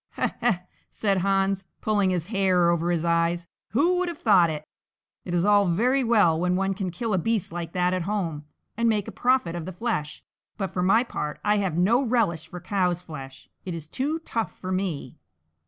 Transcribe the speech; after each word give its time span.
"Eh! 0.17 0.29
eh!" 0.41 0.57
said 0.89 1.19
Hans, 1.19 1.63
pulling 1.79 2.09
his 2.09 2.25
hair 2.25 2.71
over 2.71 2.89
his 2.89 3.05
eyes, 3.05 3.45
"who 3.69 3.99
would 3.99 4.07
have 4.07 4.17
thought 4.17 4.49
it? 4.49 4.67
It 5.25 5.35
is 5.35 5.45
all 5.45 5.67
very 5.67 6.03
well 6.03 6.39
when 6.39 6.55
one 6.55 6.73
can 6.73 6.89
kill 6.89 7.13
a 7.13 7.19
beast 7.19 7.51
like 7.51 7.73
that 7.73 7.93
at 7.93 8.01
home, 8.01 8.45
and 8.75 8.89
make 8.89 9.07
a 9.07 9.11
profit 9.11 9.53
of 9.53 9.65
the 9.65 9.71
flesh; 9.71 10.23
but 10.57 10.71
for 10.71 10.81
my 10.81 11.03
part 11.03 11.39
I 11.43 11.57
have 11.57 11.77
no 11.77 12.01
relish 12.03 12.47
for 12.47 12.59
cow's 12.59 13.03
flesh; 13.03 13.47
it 13.63 13.75
is 13.75 13.87
too 13.87 14.17
tough 14.17 14.57
for 14.57 14.71
me! 14.71 15.19